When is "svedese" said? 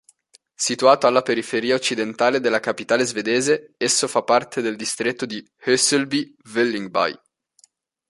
3.05-3.75